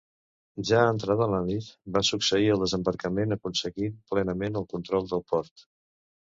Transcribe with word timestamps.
Ja 0.67 0.77
entrada 0.93 1.27
la 1.33 1.41
nit, 1.49 1.67
va 1.97 2.03
succeir 2.07 2.47
el 2.53 2.63
desembarcament, 2.65 3.37
aconseguint 3.37 3.95
plenament 4.15 4.59
el 4.63 4.67
control 4.73 5.07
del 5.13 5.25
port. 5.35 5.67